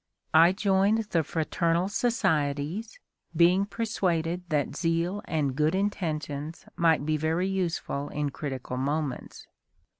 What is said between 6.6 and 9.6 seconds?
might be very useful in critical moments.